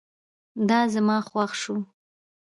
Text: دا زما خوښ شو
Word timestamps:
دا 0.69 0.79
زما 0.93 1.17
خوښ 1.29 1.51
شو 1.61 1.75